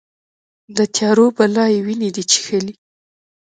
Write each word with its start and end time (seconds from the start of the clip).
د 0.77 0.79
تیارو 0.95 1.25
بلا 1.37 1.65
یې 1.73 1.79
وینې 1.85 2.09
دي 2.15 2.23
چیښلې 2.31 2.73